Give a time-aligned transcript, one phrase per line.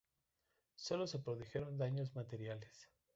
[0.77, 2.89] Sólo se produjeron daños materiales.